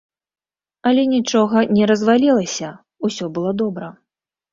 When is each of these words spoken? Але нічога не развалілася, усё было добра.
Але 0.91 1.01
нічога 1.15 1.57
не 1.79 1.83
развалілася, 1.91 2.71
усё 3.09 3.29
было 3.37 3.51
добра. 3.61 3.91